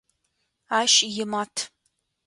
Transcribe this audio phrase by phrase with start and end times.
[0.79, 1.53] Ащ имат.